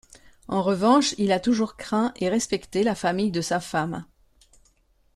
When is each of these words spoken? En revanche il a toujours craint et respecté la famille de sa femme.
En 0.47 0.63
revanche 0.63 1.13
il 1.19 1.31
a 1.31 1.39
toujours 1.39 1.77
craint 1.77 2.11
et 2.15 2.27
respecté 2.27 2.81
la 2.81 2.95
famille 2.95 3.29
de 3.29 3.41
sa 3.41 3.59
femme. 3.59 4.03